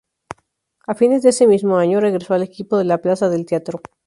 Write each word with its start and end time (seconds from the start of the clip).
A 0.87 0.95
fines 0.95 1.21
de 1.21 1.29
ese 1.29 1.45
mismo 1.45 1.77
año 1.77 1.99
regresó 2.01 2.33
al 2.33 2.41
equipo 2.41 2.75
de 2.79 2.85
la 2.85 2.97
'Plaza 2.97 3.29
del 3.29 3.45
Teatro'. 3.45 3.81